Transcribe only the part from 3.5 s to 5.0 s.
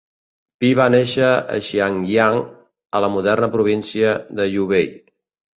província de Hubei.